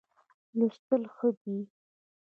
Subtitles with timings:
[0.57, 1.57] لوستل ښه دی.